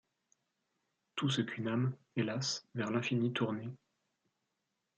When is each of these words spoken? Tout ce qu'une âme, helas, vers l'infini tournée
Tout 1.15 1.29
ce 1.29 1.41
qu'une 1.43 1.67
âme, 1.67 1.95
helas, 2.15 2.65
vers 2.73 2.89
l'infini 2.89 3.33
tournée 3.33 3.69